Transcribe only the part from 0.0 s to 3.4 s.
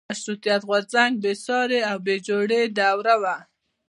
مشروطیت غورځنګ بېسارې او بې جوړې دوره وه.